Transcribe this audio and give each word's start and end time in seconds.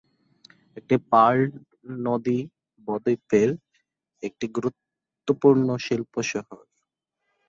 এটি 0.77 0.95
পার্ল 1.11 1.41
নদী 2.05 2.39
ব-দ্বীপের 2.87 3.49
একটি 4.23 4.45
গুরুত্বপূর্ণ 4.55 5.67
শিল্প 5.85 6.13
শহর। 6.31 6.59